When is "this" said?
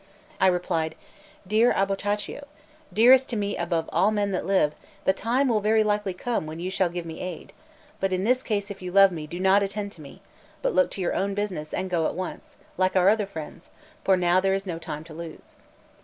8.23-8.41